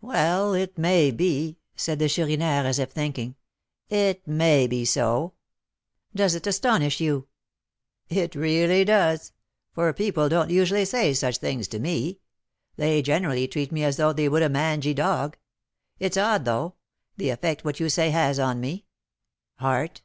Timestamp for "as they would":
13.84-14.42